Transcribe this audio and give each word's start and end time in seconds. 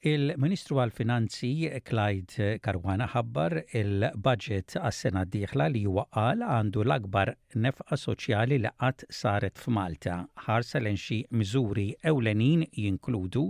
Il-Ministru 0.00 0.76
għal-Finanzi 0.78 1.48
Clyde 1.82 2.46
Karwana 2.62 3.08
ħabbar 3.16 3.56
il-budget 3.80 4.76
għas-sena 4.78 5.24
d-dieħla 5.26 5.66
li 5.74 5.80
waqal 5.90 6.44
għandu 6.46 6.84
l-akbar 6.84 7.32
nefqa 7.64 7.98
soċjali 7.98 8.60
li 8.62 8.70
qatt 8.78 9.08
saret 9.10 9.58
f'Malta. 9.58 10.20
Ħarsa 10.44 10.78
l 10.78 10.92
xi 10.94 11.18
miżuri 11.40 11.88
ewlenin 12.12 12.62
jinkludu 12.70 13.42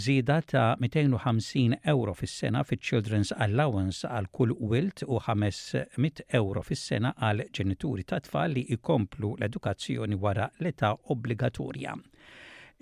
Zida 0.00 0.36
ta' 0.48 0.78
250 0.80 1.82
euro 1.92 2.14
fis-sena 2.16 2.62
fiċ 2.64 2.80
children's 2.92 3.34
Allowance 3.36 4.06
għal 4.08 4.30
kull 4.32 4.54
wilt 4.70 5.02
u 5.08 5.18
500 5.26 6.28
euro 6.38 6.62
fis-sena 6.70 7.10
għal 7.18 7.48
ġenituri 7.52 8.06
ta' 8.06 8.22
tfal 8.28 8.54
li 8.54 8.64
ikomplu 8.78 9.34
l-edukazzjoni 9.40 10.16
wara 10.28 10.46
l-età 10.62 10.94
obbligatorja. 11.12 11.98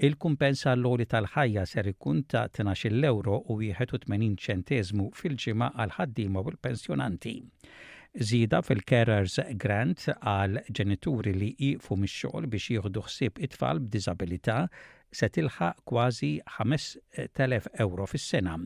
Il-kumpensa 0.01 0.73
l-loli 0.73 1.05
tal-ħajja 1.07 1.65
ser 1.69 1.89
ikun 1.91 2.23
ta' 2.25 2.47
12 2.49 3.03
euro 3.05 3.43
u 3.53 3.59
81 3.61 4.39
ċentezmu 4.41 5.11
fil-ġimgħa 5.19 5.69
għal 5.77 5.93
ħaddiema 5.99 6.41
u 6.41 6.49
l-pensjonanti. 6.51 7.35
Zida 8.29 8.63
fil-Carers 8.65 9.37
Grant 9.61 10.07
għal 10.17 10.63
ġenituri 10.73 11.35
li 11.37 11.51
jiqfu 11.59 11.97
mix-xogħol 12.05 12.49
biex 12.55 12.71
jieħdu 12.73 13.05
ħsieb 13.05 13.41
it-tfal 13.47 13.81
b'diżabilità 13.85 14.57
se 15.13 15.29
tilħaq 15.29 15.85
kważi 15.93 16.33
5,000 16.59 17.79
euro 17.87 18.09
fis-sena 18.09 18.57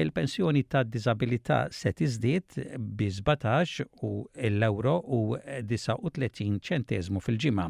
il-pensjoni 0.00 0.62
ta' 0.70 0.84
disabilità 0.86 1.64
se 1.74 1.90
tiżdied 1.98 2.66
bi 3.00 3.08
17 3.08 3.88
u 4.06 4.12
l-euro 4.52 4.98
u 5.02 5.22
39 5.40 6.60
ċentezmu 6.68 7.24
fil-ġimgħa. 7.24 7.66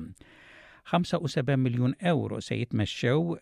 75 0.85 1.57
miljun 1.59 1.95
euro 2.01 2.41
se 2.41 2.55
jitmexxew 2.55 3.37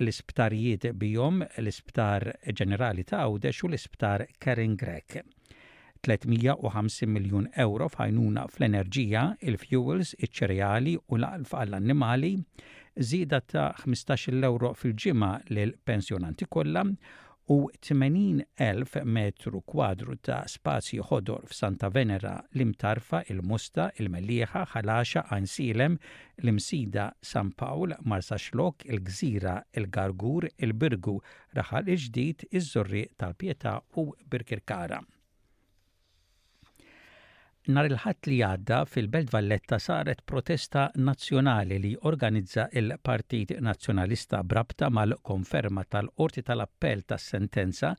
l-isptarijiet 0.00 0.84
bijom 1.00 1.40
l-isptar 1.62 2.30
ġenerali 2.60 3.04
ta' 3.08 3.24
Għawdex 3.24 3.62
u 3.64 3.70
l-isptar 3.70 4.26
Karen 4.38 4.76
Grek. 4.76 5.20
350 6.06 7.08
miljun 7.10 7.48
euro 7.58 7.88
fajnuna 7.90 8.46
fl-enerġija, 8.52 9.24
il-fuels, 9.40 10.12
iċ-ċereali 10.22 10.96
u 11.08 11.16
l-alf 11.18 11.54
għall-annimali, 11.58 12.36
zida 12.98 13.40
ta' 13.40 13.72
15 13.82 14.44
euro 14.46 14.74
fil-ġimma 14.78 15.32
l-pensjonanti 15.56 16.46
kollha 16.48 16.84
u 17.48 17.68
80.000 17.82 19.04
metru 19.16 19.60
kwadru 19.72 20.16
ta' 20.20 20.42
spazji 20.52 20.98
ħodor 21.10 21.46
f'Santa 21.48 21.88
Venera 21.94 22.34
l-imtarfa 22.52 23.22
il-Musta, 23.32 23.86
il-Mellieħa, 24.04 24.66
Ħalaxa, 24.74 25.22
Ansilem, 25.38 25.96
l-Imsida, 26.44 27.06
San 27.32 27.54
Pawl, 27.56 27.96
Marsa 28.04 28.36
Xlok, 28.36 28.84
il-Gżira, 28.92 29.56
il-Gargur, 29.80 30.50
il-Birgu, 30.58 31.16
Raħal 31.56 31.88
il-Ġdid, 31.94 32.50
iż-Żorri 32.52 33.06
tal-Pieta 33.16 33.78
u 34.04 34.10
Birkirkara 34.28 35.00
nar 37.68 37.84
il-ħadd 37.88 38.28
li 38.30 38.36
għadda 38.44 38.76
fil-Belt 38.88 39.32
Valletta 39.32 39.76
saret 39.82 40.22
protesta 40.26 40.86
nazzjonali 41.04 41.76
li 41.82 41.90
organizza 42.10 42.64
il-Partit 42.72 43.52
Nazzjonalista 43.60 44.40
brabta 44.42 44.88
mal-konferma 44.90 45.84
tal-Qorti 45.92 46.42
tal-Appell 46.48 47.02
tas-sentenza 47.12 47.90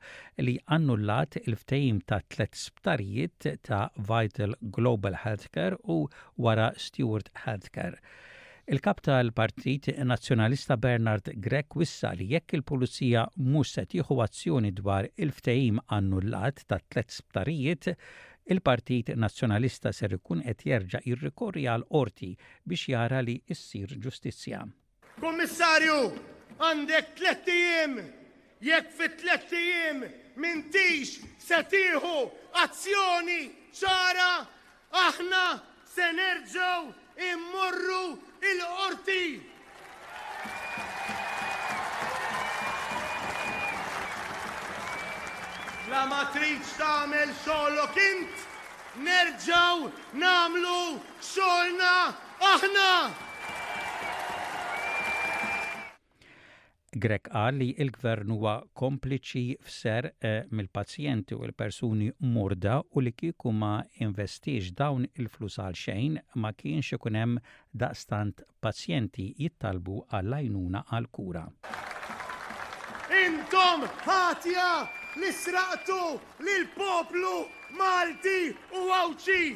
li 0.42 0.56
annullat 0.76 1.38
il-ftehim 1.44 2.00
ta' 2.06 2.18
tlet 2.26 2.54
sptarijiet 2.64 3.46
ta' 3.68 3.84
Vital 4.08 4.56
Global 4.60 5.18
Healthcare 5.24 5.78
u 5.84 6.02
wara 6.42 6.72
Stewart 6.76 7.30
Healthcare. 7.44 8.00
Il-kap 8.70 9.00
tal-Partit 9.06 9.88
Nazzjonalista 10.06 10.76
Bernard 10.78 11.30
Grek 11.42 11.74
wissa 11.76 12.12
li 12.14 12.28
jekk 12.34 12.54
il-Pulizija 12.58 13.24
mhux 13.38 13.76
se 13.78 13.86
azzjoni 13.92 14.74
dwar 14.78 15.08
il-ftehim 15.16 15.78
annullat 15.88 16.66
ta' 16.70 16.82
tlet 16.90 17.10
sptarijiet, 17.22 17.94
il-Partit 18.50 19.12
Nazzjonalista 19.14 19.92
ser 19.94 20.14
ikun 20.16 20.40
qed 20.46 20.62
jerġa' 20.66 21.00
jirrikorri 21.06 21.62
għal 21.70 21.84
qorti 21.94 22.28
biex 22.68 22.88
jara 22.92 23.20
li 23.22 23.36
issir 23.54 23.94
ġustizzja. 24.04 24.62
Kommissarju, 25.22 25.98
għandek 26.58 27.12
tlet 27.20 27.48
jekk 28.68 28.88
fit 28.96 29.14
tlet 29.22 29.54
mintix 30.42 31.14
se 31.44 31.60
tieħu 31.72 32.16
azzjoni 32.64 33.40
ċara 33.80 34.30
aħna 35.06 35.42
se 35.94 36.10
nerġgħu 36.12 37.26
immorru 37.30 38.02
il-qorti. 38.52 39.24
la 45.90 46.04
matriċ 46.06 46.68
tamel 46.78 47.30
xolok 47.42 47.94
kint, 47.96 48.42
nerġaw 49.06 49.88
namlu 50.22 51.00
xolna 51.24 51.94
aħna! 52.52 52.86
Grek 57.00 57.28
qal 57.32 57.54
li 57.58 57.68
il-gvern 57.80 58.30
huwa 58.34 58.54
kompliċi 58.76 59.44
f'ser 59.66 60.08
eh, 60.26 60.46
mill-pazjenti 60.50 61.38
u 61.38 61.42
l-persuni 61.46 62.10
morda 62.34 62.80
u 62.94 63.02
li 63.02 63.12
kieku 63.14 63.52
ma 63.54 63.76
investix 64.04 64.70
dawn 64.82 65.06
il-flus 65.14 65.58
għal 65.64 65.78
xejn 65.84 66.18
ma 66.42 66.52
kienx 66.58 66.92
ikun 66.98 67.18
hemm 67.22 67.42
daqstant 67.78 68.44
pazjenti 68.62 69.30
jittalbu 69.42 70.04
għall-għajnuna 70.10 70.84
għal-kura. 70.90 71.44
Intom 73.26 73.86
ħatja 74.06 74.70
li 75.18 75.32
sraqtu 75.32 76.20
l 76.38 76.52
poplu 76.74 77.48
Malti 77.74 78.50
u 78.74 78.80
għawċi! 78.90 79.50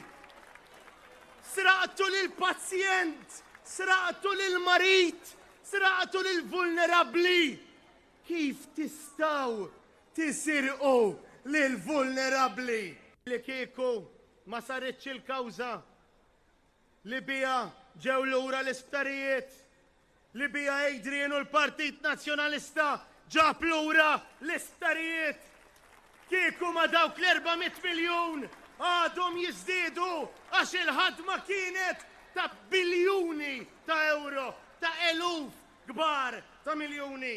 Sraqtu 1.50 2.06
l 2.06 2.19
pazjent, 2.38 3.41
sraqtu 3.66 4.31
l 4.38 4.59
marit, 4.64 5.32
sraqtu 5.66 6.22
l 6.25 6.44
vulnerabli. 6.50 7.43
Kif 8.26 8.64
tistaw 8.76 9.66
tisirqu 10.16 10.94
l 11.47 11.62
vulnerabli? 11.84 12.84
Li 13.28 13.38
kieku 13.43 13.91
ma 14.50 14.60
saritx 14.62 15.10
il-kawza 15.12 15.72
li 17.10 17.19
bija 17.20 17.56
ġew 18.00 18.20
lura 18.31 18.62
l-isptarijiet 18.64 19.53
li 20.38 20.69
Adrian 20.72 21.32
u 21.34 21.38
l-Partit 21.44 21.98
Nazjonalista 22.06 22.91
ġab 23.32 23.62
lura 23.62 24.12
l-istarijiet. 24.46 25.38
Kieku 26.28 26.72
ma 26.72 26.86
dawk 26.88 27.18
l-400 27.20 27.82
miljon 27.86 28.46
għadhom 28.84 29.36
jizdidu 29.44 30.10
għax 30.52 30.74
il-ħadma 30.82 31.36
kienet 31.48 32.04
ta' 32.34 32.48
biljuni 32.72 33.58
ta' 33.86 33.98
euro, 34.14 34.48
ta' 34.80 34.94
eluf 35.10 35.52
gbar 35.90 36.40
ta' 36.64 36.74
miljoni. 36.74 37.36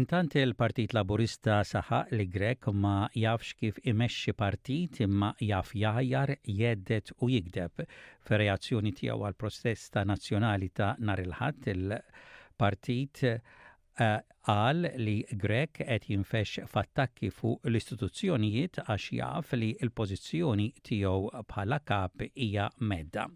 Intant 0.00 0.32
il-Partit 0.40 0.94
Laburista 0.96 1.58
saħaq 1.68 2.14
li 2.16 2.24
Grek 2.32 2.70
ma 2.72 3.04
jafx 3.12 3.52
kif 3.60 3.76
imexxi 3.84 4.32
partit 4.32 5.02
imma 5.04 5.34
jaf 5.44 5.74
jahjar 5.76 6.32
jeddet 6.48 7.12
u 7.20 7.28
jikdeb. 7.28 7.82
F'reazzjoni 8.24 8.94
tiegħu 8.96 9.26
għal 9.28 9.36
protesta 9.36 10.06
nazzjonali 10.08 10.70
ta' 10.72 10.94
nar 10.98 11.20
il-ħadd 11.26 11.68
il-partit 11.74 11.76
il 11.76 11.76
il 11.76 11.90
ħadd 11.92 11.92
il 11.92 12.56
partit 12.56 13.60
qal 14.00 14.80
li 15.06 15.14
Grek 15.44 15.80
qed 15.88 16.06
jinfex 16.08 16.52
fattakki 16.74 17.28
fuq 17.38 17.68
l-istituzzjonijiet 17.70 18.78
għax 18.86 19.08
jaf 19.18 19.52
li 19.58 19.68
l-pożizzjoni 19.86 20.68
tiegħu 20.88 21.42
bħala 21.50 21.78
kap 21.90 22.24
hija 22.34 22.68
medda. 22.92 23.26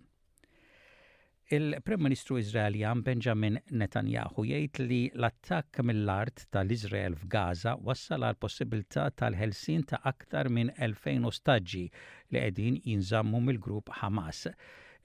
Il-Prim 1.57 2.01
Ministru 2.03 2.39
Izraeljan 2.41 3.05
Benjamin 3.07 3.59
Netanyahu 3.71 4.43
jgħid 4.49 4.81
li 4.89 5.03
l-attakk 5.15 5.79
mill-art 5.87 6.47
tal-Izrael 6.57 7.15
f'Gaza 7.21 7.77
wassal 7.87 8.27
għal 8.27 8.41
possibilità 8.43 9.05
tal-ħelsin 9.15 9.85
ta' 9.93 10.01
aktar 10.11 10.49
minn 10.57 10.73
2000 10.81 11.29
ostaġġi 11.31 11.85
li 11.91 12.41
qegħdin 12.41 12.81
jinżammu 12.89 13.45
mill-grupp 13.51 13.95
Hamas 14.01 14.49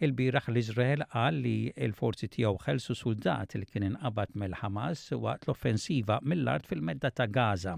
Il-biraħ 0.01 0.47
l-Izrael 0.49 1.03
qal 1.11 1.35
li 1.45 1.71
l-forzi 1.85 2.27
tiegħu 2.35 2.61
ħelsu 2.65 2.93
soldat 2.97 3.51
li 3.59 3.67
kien 3.69 3.83
inqabad 3.85 4.31
mill-Ħamas 4.41 5.03
waqt 5.13 5.45
l-offensiva 5.45 6.15
mill-art 6.31 6.65
fil-medda 6.65 7.11
ta' 7.19 7.27
Gaza. 7.29 7.75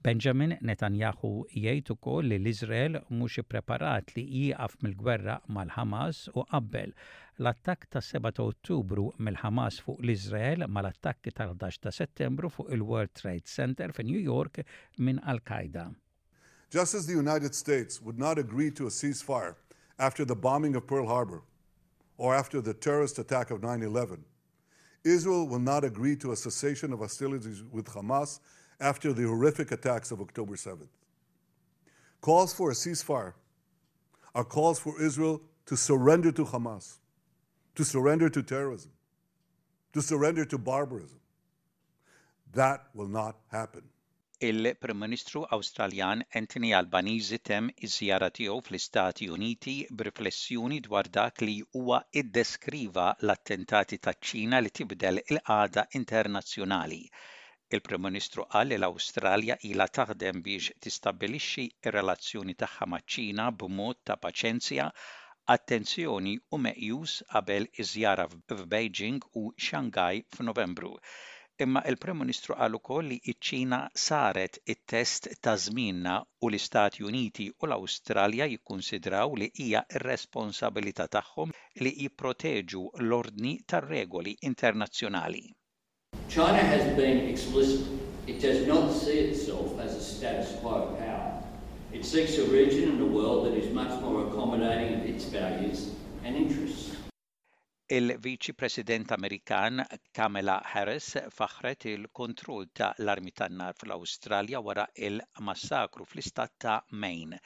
Benjamin 0.00 0.54
Netanyahu 0.64 1.32
jgħid 1.52 1.92
ukoll 1.92 2.30
li 2.32 2.38
l-Izrael 2.40 2.96
mhux 3.12 3.36
ippreparat 3.42 4.14
li 4.16 4.24
jieqaf 4.38 4.78
mill-gwerra 4.86 5.34
mal-Ħamas 5.58 6.22
u 6.32 6.46
qabbel 6.48 6.94
l-attakk 7.42 7.90
ta' 7.92 8.00
7 8.08 8.32
Ottubru 8.46 9.10
mill-Ħamas 9.28 9.82
fuq 9.84 10.00
l-Izrael 10.00 10.64
mal-attakki 10.64 11.34
tal-11 11.42 11.82
ta' 11.84 11.92
Settembru 11.98 12.48
fuq 12.56 12.72
il-World 12.78 13.12
Trade 13.20 13.44
Center 13.58 13.92
fi 13.92 14.08
New 14.08 14.24
York 14.32 14.62
minn 14.96 15.20
Al-Qaeda. 15.34 15.90
Just 16.72 16.94
as 16.94 17.04
the 17.04 17.18
United 17.20 17.54
States 17.54 18.00
would 18.00 18.18
not 18.18 18.38
agree 18.38 18.70
to 18.70 18.84
a 18.86 18.90
ceasefire 19.02 19.56
after 19.98 20.24
the 20.24 20.34
bombing 20.34 20.74
of 20.76 20.86
Pearl 20.86 21.06
Harbor, 21.06 21.42
or 22.20 22.34
after 22.34 22.60
the 22.60 22.74
terrorist 22.74 23.18
attack 23.18 23.50
of 23.50 23.62
9 23.62 23.82
11. 23.82 24.22
Israel 25.04 25.48
will 25.48 25.58
not 25.58 25.84
agree 25.84 26.14
to 26.16 26.32
a 26.32 26.36
cessation 26.36 26.92
of 26.92 26.98
hostilities 26.98 27.62
with 27.72 27.86
Hamas 27.86 28.40
after 28.78 29.14
the 29.14 29.26
horrific 29.26 29.72
attacks 29.72 30.10
of 30.10 30.20
October 30.20 30.54
7th. 30.56 30.92
Calls 32.20 32.52
for 32.52 32.70
a 32.70 32.74
ceasefire 32.74 33.32
are 34.34 34.44
calls 34.44 34.78
for 34.78 35.00
Israel 35.00 35.40
to 35.64 35.78
surrender 35.78 36.30
to 36.30 36.44
Hamas, 36.44 36.98
to 37.74 37.84
surrender 37.86 38.28
to 38.28 38.42
terrorism, 38.42 38.90
to 39.94 40.02
surrender 40.02 40.44
to 40.44 40.58
barbarism. 40.58 41.20
That 42.52 42.82
will 42.92 43.08
not 43.08 43.36
happen. 43.50 43.84
il-Prim 44.48 44.96
Ministru 44.96 45.40
Awstraljan 45.54 46.20
Anthony 46.38 46.68
Albanese 46.76 47.38
tem 47.48 47.66
iż-żjara 47.86 48.28
tiegħu 48.38 48.62
fl-Istati 48.68 49.26
Uniti 49.34 49.74
b'riflessjoni 50.02 50.78
dwar 50.86 51.08
dak 51.16 51.42
li 51.44 51.56
huwa 51.80 51.98
iddeskriva 52.20 53.04
l-attentati 53.26 53.98
taċ-Ċina 54.06 54.60
li 54.64 54.70
tibdel 54.78 55.20
il-qada 55.22 55.84
internazzjonali. 56.00 57.00
Il-Prim 57.78 58.06
Ministru 58.08 58.46
qal 58.54 58.72
li 58.72 58.78
l-Awstralja 58.80 59.56
ilha 59.72 59.86
taħdem 60.00 60.40
biex 60.48 60.72
tistabbilixxi 60.86 61.66
r-relazzjoni 61.90 62.56
tagħha 62.64 62.88
maċ-Ċina 62.94 63.50
b'mod 63.60 64.00
ta' 64.08 64.16
paċenzja 64.24 64.86
attenzjoni 65.56 66.32
u 66.56 66.62
meqjus 66.68 67.18
qabel 67.36 67.68
iż-żjara 67.84 68.30
f'Beijing 68.32 69.20
u 69.42 69.44
Shanghai 69.68 70.24
f'Novembru 70.32 70.94
imma 71.62 71.82
il 71.88 71.98
prem 72.00 72.16
Ministru 72.18 72.54
għal 72.56 72.78
ukoll 72.78 73.08
li 73.12 73.16
iċ 73.20 73.48
ċina 73.48 73.78
saret 74.04 74.58
it-test 74.72 75.28
ta' 75.44 75.56
żminna 75.60 76.16
u 76.44 76.48
l-Istati 76.48 77.04
Uniti 77.04 77.48
u 77.52 77.68
l-Awstralja 77.68 78.46
jikkunsidraw 78.52 79.34
li 79.40 79.50
hija 79.64 79.82
r-responsabilità 80.00 81.08
tagħhom 81.16 81.52
li 81.86 81.92
jipproteġu 82.04 82.84
l-ordni 83.04 83.56
tar-regoli 83.66 84.36
internazzjonali. 84.50 85.44
China 86.36 86.62
has 86.74 86.84
been 86.96 87.26
explicit. 87.28 87.84
It 88.26 88.38
does 88.40 88.66
not 88.68 88.92
see 88.94 89.18
itself 89.32 89.76
as 89.80 89.94
a 89.98 90.00
status 90.00 90.54
quo 90.62 90.94
power. 90.96 91.42
It 91.92 92.04
seeks 92.04 92.38
a 92.38 92.46
region 92.46 92.94
and 92.94 93.02
a 93.02 93.10
world 93.18 93.44
that 93.46 93.54
is 93.58 93.72
much 93.74 93.90
more 94.00 94.26
accommodating 94.28 95.00
of 95.00 95.06
its 95.06 95.24
values 95.24 95.90
and 96.24 96.36
interests. 96.36 96.99
Il-Viċi 97.90 98.52
President 98.54 99.10
Amerikan 99.14 99.80
Kamala 100.14 100.54
Harris 100.72 101.08
faħret 101.38 101.86
il-kontroll 101.90 102.68
ta' 102.80 102.90
l-armi 103.02 103.32
tan-nar 103.40 103.74
fl-Awstralja 103.74 104.60
wara 104.68 104.84
il-massakru 105.08 106.06
fl-istat 106.06 106.54
ta' 106.66 106.76
Maine. 107.04 107.40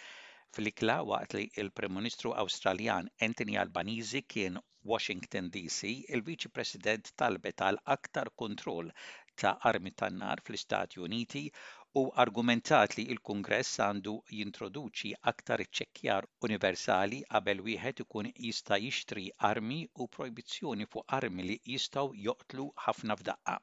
Fl-ikla 0.52 0.99
waqt 1.11 1.37
li 1.38 1.46
il-Prim 1.62 1.96
Ministru 1.99 2.35
Awstraljan 2.44 3.08
Anthony 3.29 3.56
Albanizi 3.64 4.20
kien 4.35 4.61
Washington 4.93 5.49
DC, 5.55 5.94
il-Viċi 6.12 6.52
President 6.61 7.08
talbet 7.23 7.64
għal 7.64 7.81
aktar 7.97 8.29
kontroll 8.44 8.93
ta' 9.40 9.56
armi 9.73 9.97
tan-nar 9.97 10.44
fl-Istati 10.44 11.00
Uniti 11.08 11.47
u 11.96 12.02
argumentat 12.23 12.96
li 12.99 13.05
il-Kungress 13.14 13.76
għandu 13.85 14.12
jintroduċi 14.38 15.11
aktar 15.31 15.61
ċekkjar 15.79 16.26
universali 16.49 17.20
qabel 17.31 17.61
wieħed 17.67 18.02
ikun 18.05 18.32
jista' 18.46 18.79
jixtri 18.82 19.29
armi 19.50 19.76
u 20.02 20.08
proibizzjoni 20.17 20.88
fuq 20.96 21.05
armi 21.20 21.46
li 21.52 21.56
jistgħu 21.76 22.19
joqtlu 22.26 22.67
ħafna 22.87 23.14
f'daqqa. 23.14 23.55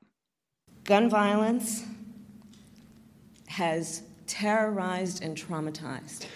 Gun 0.87 1.09
violence 1.11 1.83
has 3.59 4.03
terrorized 4.27 5.21
and 5.21 5.35
traumatized 5.35 6.27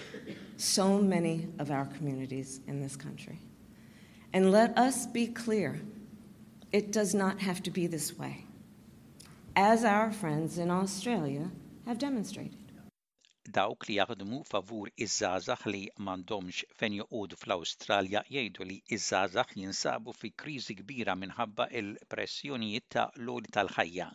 so 0.58 1.00
many 1.00 1.48
of 1.60 1.72
our 1.72 1.86
communities 1.98 2.60
in 2.68 2.82
this 2.82 2.98
country. 2.98 3.40
And 4.34 4.52
let 4.52 4.78
us 4.78 5.06
be 5.06 5.28
clear, 5.28 5.80
it 6.74 6.92
does 6.92 7.14
not 7.16 7.40
have 7.40 7.64
to 7.64 7.72
be 7.72 7.88
this 7.88 8.18
way. 8.20 8.44
As 9.56 9.86
our 9.86 10.12
friends 10.12 10.58
in 10.58 10.70
Australia 10.70 11.52
have 11.90 12.00
demonstrated. 12.02 12.62
Dawk 13.56 13.86
li 13.88 13.96
jaħdmu 13.98 14.38
favur 14.52 14.90
iż-żgħażagħ 15.06 15.66
li 15.74 15.82
m'għandhomx 16.04 16.64
fejn 16.80 16.96
joqogħdu 17.00 17.38
fl-Awstralja 17.42 18.24
jgħidu 18.32 18.66
li 18.70 18.78
iż-żgħażagħ 18.96 19.54
jinsabu 19.64 20.16
fi 20.22 20.32
kriżi 20.44 20.76
kbira 20.80 21.14
minħabba 21.24 21.68
il-pressjonijiet 21.82 22.88
ta' 22.96 23.06
loli 23.28 23.54
tal-ħajja. 23.60 24.08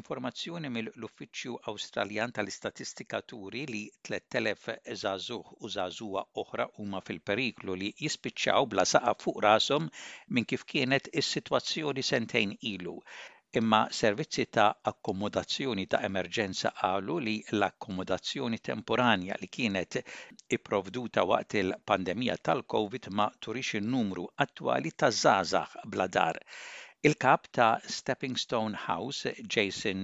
Informazzjoni 0.00 0.68
mill-Uffiċċju 0.74 1.56
Awstraljan 1.72 2.34
tal-Istatistika 2.36 3.22
turi 3.32 3.62
li 3.70 3.82
3000 4.10 4.76
żagħżugħ 5.04 5.54
u 5.62 5.70
żagħżuwa 5.78 6.24
oħra 6.44 6.66
huma 6.82 7.00
fil-periklu 7.08 7.78
li 7.80 7.92
jispiċċaw 8.04 8.68
bla 8.74 8.84
saqa' 8.92 9.16
fuq 9.24 9.40
rashom 9.48 9.88
minn 10.36 10.50
kif 10.52 10.68
kienet 10.74 11.08
is-sitwazzjoni 11.22 12.04
sentejn 12.12 12.58
ilu 12.74 12.98
imma 13.58 13.86
servizzi 14.00 14.44
ta' 14.54 14.74
akkomodazzjoni 14.90 15.84
ta' 15.92 16.00
emerġenza 16.08 16.70
qalu 16.80 17.16
li 17.26 17.34
l-akkomodazzjoni 17.58 18.58
temporanja 18.68 19.36
li 19.42 19.48
kienet 19.56 19.98
iprovduta 20.56 21.22
waqt 21.30 21.54
il-pandemija 21.60 22.36
tal-Covid 22.48 23.04
ma 23.18 23.26
turix 23.46 23.70
in-numru 23.80 24.24
attwali 24.44 24.90
ta' 25.02 25.10
zazax 25.22 25.78
bladar. 25.92 26.36
Il-kap 27.06 27.42
ta' 27.58 27.78
Stepping 27.98 28.36
Stone 28.46 28.74
House, 28.88 29.34
Jason 29.54 30.00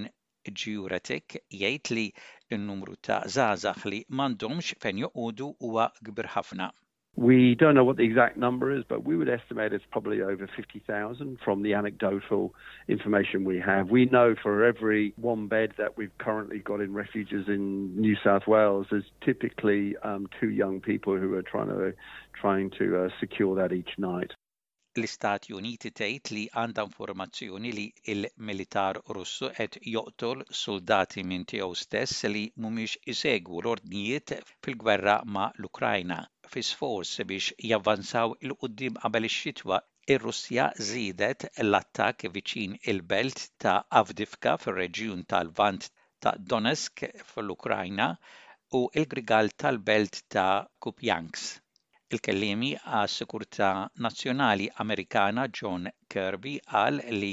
Giuretic, 0.60 1.40
jgħid 1.60 1.92
li 1.98 2.06
n-numru 2.58 2.94
ta' 3.08 3.20
zazax 3.38 3.90
li 3.92 4.04
mandomx 4.20 4.74
fejn 4.86 5.02
joqogħdu 5.06 5.50
huwa 5.66 5.90
kbir 6.10 6.30
ħafna. 6.36 6.74
We 7.16 7.54
don't 7.54 7.74
know 7.74 7.84
what 7.84 7.98
the 7.98 8.04
exact 8.04 8.38
number 8.38 8.70
is, 8.74 8.84
but 8.88 9.04
we 9.04 9.16
would 9.16 9.28
estimate 9.28 9.74
it's 9.74 9.84
probably 9.90 10.22
over 10.22 10.46
50,000 10.56 11.38
from 11.44 11.62
the 11.62 11.74
anecdotal 11.74 12.54
information 12.88 13.44
we 13.44 13.58
have. 13.58 13.90
We 13.90 14.06
know 14.06 14.34
for 14.42 14.64
every 14.64 15.12
one 15.16 15.46
bed 15.46 15.72
that 15.76 15.98
we've 15.98 16.16
currently 16.16 16.60
got 16.60 16.80
in 16.80 16.94
refuges 16.94 17.48
in 17.48 17.94
New 18.00 18.16
South 18.24 18.46
Wales, 18.46 18.86
there's 18.90 19.04
typically 19.22 19.94
um, 20.02 20.26
two 20.40 20.48
young 20.50 20.80
people 20.80 21.16
who 21.18 21.34
are 21.34 21.42
trying 21.42 21.68
to 21.68 21.92
trying 22.40 22.70
to 22.70 23.04
uh, 23.04 23.08
secure 23.20 23.54
that 23.56 23.72
each 23.74 23.90
night. 23.98 24.30
l-Istati 25.00 25.54
Uniti 25.56 25.90
tgħid 25.98 26.30
li 26.36 26.40
għandha 26.62 26.82
informazzjoni 26.86 27.70
li 27.76 27.84
il-militar 28.14 28.98
Russu 29.16 29.48
qed 29.58 29.78
joqtol 29.92 30.42
soldati 30.62 31.22
minn 31.30 31.46
tiegħu 31.52 31.76
stess 31.82 32.26
li 32.34 32.42
mhumiex 32.64 32.98
isegwu 33.12 33.62
l-ordnijiet 33.62 34.34
fil-gwerra 34.66 35.14
ma' 35.36 35.46
l-Ukrajna. 35.60 36.18
Fi 36.52 36.62
sfors 36.70 37.14
biex 37.30 37.48
javvanzaw 37.70 38.36
il-qudiem 38.44 39.00
qabel 39.06 39.28
ix-xitwa 39.30 39.80
Ir-Russja 40.16 40.68
żiedet 40.90 41.48
l-attakk 41.66 42.28
viċin 42.36 42.76
il-belt 42.94 43.46
ta' 43.64 43.78
Avdivka 44.02 44.58
fir-reġjun 44.64 45.24
tal-Vant 45.34 45.88
ta' 46.20 46.36
Donetsk 46.52 47.08
fl-Ukrajna 47.32 48.10
u 48.78 48.86
il-grigal 49.00 49.54
tal-belt 49.64 50.26
ta' 50.36 50.50
Kupjansk 50.82 51.61
Il-kellimi 52.12 52.68
għas 52.94 53.12
sikurtà 53.20 53.66
Nazzjonali 54.06 54.64
Amerikana 54.82 55.44
John 55.58 55.86
Kirby 56.14 56.50
qal 56.72 56.98
li 57.20 57.30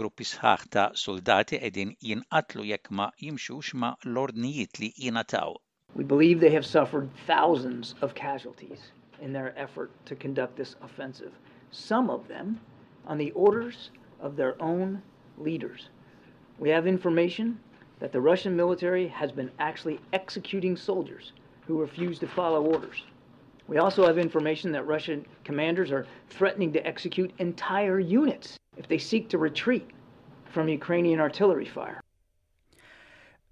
gruppi 0.00 0.24
sħaħ 0.28 0.62
ta' 0.76 0.84
soldati 1.00 1.58
qegħdin 1.64 1.90
jinqatlu 2.10 2.64
jekk 2.70 2.94
ma 3.00 3.08
jimxux 3.26 3.74
ma' 3.82 3.90
l-ordnijiet 4.06 4.80
li 4.80 4.88
jingħataw. 5.02 5.52
We 6.00 6.04
believe 6.14 6.40
they 6.40 6.54
have 6.56 6.64
suffered 6.64 7.10
thousands 7.26 7.92
of 8.00 8.14
casualties 8.22 8.88
in 9.20 9.34
their 9.34 9.52
effort 9.66 9.90
to 10.06 10.16
conduct 10.24 10.56
this 10.56 10.74
offensive, 10.88 11.34
some 11.70 12.08
of 12.08 12.26
them 12.26 12.58
on 13.06 13.18
the 13.18 13.30
orders 13.32 13.90
of 14.22 14.36
their 14.36 14.54
own 14.62 15.02
leaders. 15.36 15.90
We 16.58 16.70
have 16.70 16.86
information 16.86 17.58
that 18.00 18.12
the 18.16 18.22
Russian 18.30 18.56
military 18.56 19.08
has 19.08 19.30
been 19.30 19.50
actually 19.58 20.00
executing 20.14 20.74
soldiers 20.74 21.34
who 21.66 21.78
refuse 21.78 22.18
to 22.20 22.26
follow 22.26 22.64
orders. 22.64 23.04
We 23.68 23.78
also 23.78 24.06
have 24.06 24.16
information 24.16 24.70
that 24.72 24.86
Russian 24.86 25.26
commanders 25.44 25.90
are 25.90 26.06
threatening 26.30 26.72
to 26.74 26.86
execute 26.86 27.32
entire 27.38 27.98
units 27.98 28.58
if 28.76 28.86
they 28.86 28.98
seek 28.98 29.28
to 29.30 29.38
retreat 29.38 29.86
from 30.52 30.68
Ukrainian 30.80 31.20
artillery 31.26 31.68
fire. 31.78 32.00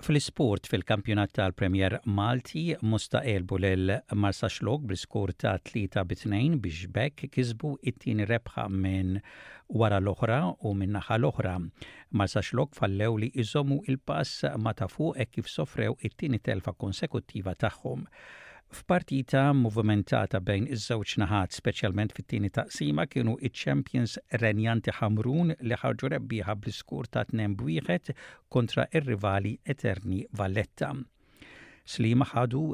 fil-sport 0.08 0.62
fil-kampjonat 0.70 1.30
tal-Premier 1.36 1.92
Malti, 2.18 2.64
Musta 2.90 3.20
elbu 3.34 3.56
l 3.58 3.90
Marsa 4.22 4.48
Xlog 4.56 4.80
bl 4.88 4.96
skur 5.02 5.28
ta' 5.42 5.56
3 5.70 6.02
bit 6.10 6.20
2 6.24 6.60
biex 6.64 6.74
Bek 6.96 7.16
kizbu 7.34 7.70
it 7.90 7.96
tini 8.04 8.26
rebħa 8.32 8.64
minn 8.84 9.12
wara 9.80 10.00
l-oħra 10.04 10.38
u 10.68 10.74
minn 10.80 10.92
naħa 10.98 11.18
l-oħra. 11.20 11.54
Marsa 12.20 12.42
Xlog 12.46 12.76
fallew 12.80 13.16
li 13.22 13.30
iżomu 13.44 13.80
il-pass 13.88 14.44
ma 14.64 14.74
ta' 14.78 14.90
fuq 14.94 15.16
e 15.24 15.30
kif 15.34 15.48
sofrew 15.56 15.96
it 16.02 16.16
tini 16.20 16.38
telfa 16.50 16.74
konsekuttiva 16.84 17.56
tagħhom. 17.66 18.04
Ta 18.04 18.43
F'partita 18.74 19.40
movimentata 19.56 20.40
bejn 20.46 20.64
iż-żewġ 20.74 21.12
naħat, 21.22 21.52
speċjalment 21.60 22.14
fit-tieni 22.16 22.48
taqsima, 22.56 23.04
kienu 23.12 23.36
iċ-Champions 23.48 24.14
Renjanti 24.42 24.94
Hamrun 24.98 25.52
li 25.60 25.76
ħarġu 25.80 26.10
rebbieħa 26.16 26.56
bl-iskur 26.64 27.06
ta' 27.14 27.22
tnem 27.28 27.54
bwieħed 27.60 28.10
kontra 28.56 28.88
ir-rivali 28.98 29.52
Eterni 29.74 30.18
Valletta. 30.40 30.90
Slima 31.86 32.26
ħadu 32.32 32.64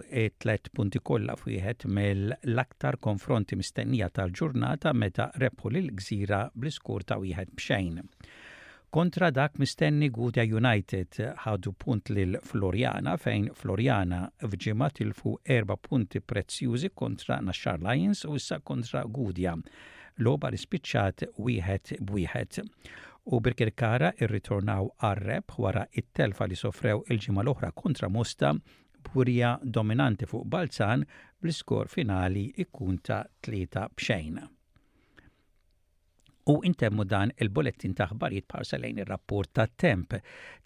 tlet 0.45 0.71
punti 0.79 1.03
kollha 1.11 1.37
fwieħed 1.43 1.89
mill-aktar 2.01 2.97
konfronti 3.09 3.59
mistennija 3.61 4.09
tal-ġurnata 4.21 4.95
meta 5.03 5.29
rebħu 5.45 5.75
lil 5.77 5.93
gżira 6.01 6.47
bl-iskur 6.57 7.05
ta' 7.13 7.21
wieħed 7.27 7.53
b'xejn 7.61 8.01
kontra 8.91 9.31
dak 9.31 9.55
mistenni 9.63 10.09
Gudja 10.11 10.43
United 10.43 11.15
ħadu 11.45 11.71
punt 11.79 12.09
lil 12.11 12.33
Floriana 12.43 13.13
fejn 13.23 13.45
Floriana 13.55 14.25
fġima 14.43 14.89
tilfu 14.95 15.37
erba 15.59 15.77
punti 15.77 16.19
prezzjużi 16.21 16.91
kontra 16.99 17.37
Nashar 17.47 17.79
Lions 17.87 18.25
u 18.27 18.35
issa 18.35 18.59
kontra 18.61 19.05
Gudja. 19.07 19.55
Loba 20.27 20.51
rispiċċat 20.51 21.29
wieħed 21.39 22.01
bwieħed. 22.11 22.61
U 23.31 23.39
Birkir 23.41 23.71
Kara 23.79 24.11
irritornaw 24.19 24.91
għarreb 25.07 25.55
wara 25.63 25.87
it-telfa 25.93 26.51
li 26.51 26.59
sofrew 26.59 27.05
il-ġimgħa 27.07 27.47
l-oħra 27.47 27.71
kontra 27.75 28.11
Musta 28.11 28.51
burja 29.07 29.55
dominanti 29.63 30.27
fuq 30.27 30.49
Balzan 30.51 31.07
bl-iskor 31.39 31.87
finali 31.95 32.49
ikkunta 32.67 33.23
tlieta 33.41 33.87
bxejn 33.95 34.49
u 36.51 36.61
intemmu 36.67 37.05
dan 37.09 37.31
il-bulletin 37.43 37.93
ta' 37.97 38.09
ħbarijiet 38.11 38.47
parselejn 38.51 38.97
ir-rapport 39.05 39.49
ta' 39.55 39.69
Temp. 39.79 40.09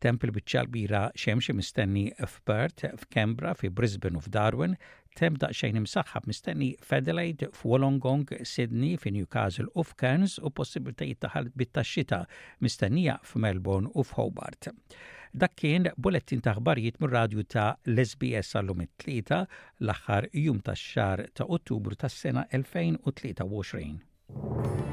Temp 0.01 0.19
il 0.25 0.33
bicċal 0.37 0.67
bira 0.73 1.03
xemxie 1.19 1.53
mistenni 1.57 2.07
f'Perth, 2.17 2.83
f'Kembra, 3.03 3.53
fi 3.59 3.69
Brisbane 3.71 4.17
u 4.17 4.21
f'Darwin, 4.25 4.75
Temp 5.19 5.37
xejn 5.45 5.77
imsaxħab 5.83 6.25
mistenni 6.31 6.71
f'Adelaide, 6.83 7.47
f'Wolongong, 7.55 8.29
Sydney, 8.43 8.97
fi 8.99 9.11
Newcastle 9.15 9.67
u 9.79 9.83
f'Cairns 9.87 10.39
u 10.41 10.51
possibiltajiet 10.51 11.21
ta' 11.23 11.43
bit 11.55 11.69
tax-xita 11.77 12.23
mistennija 12.67 13.19
f'Melbourne 13.27 13.89
u 13.95 14.03
f'Hobart. 14.07 14.63
Dak 15.35 15.53
kien 15.59 15.89
bulletin 15.99 16.41
ta' 16.47 16.55
ħbarijiet 16.59 16.99
mir-radju 17.03 17.43
ta' 17.51 17.69
l-SBS 17.91 18.55
għallum 18.59 18.81
it-tlieta 18.89 19.45
l-aħħar 19.85 20.23
jum 20.47 20.59
tax-xar 20.67 21.19
ta' 21.35 21.47
Ottubru 21.59 21.95
tas-sena 21.99 22.43
2023. 22.55 24.84